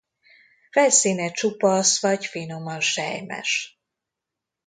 [0.71, 3.81] Felszíne csupasz vagy finoman selymes.